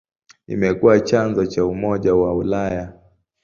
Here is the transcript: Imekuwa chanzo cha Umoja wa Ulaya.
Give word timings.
Imekuwa 0.47 0.99
chanzo 0.99 1.45
cha 1.45 1.65
Umoja 1.65 2.15
wa 2.15 2.35
Ulaya. 2.35 2.93